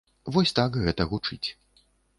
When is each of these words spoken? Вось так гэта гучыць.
Вось 0.37 0.55
так 0.61 0.81
гэта 0.87 1.07
гучыць. 1.15 1.45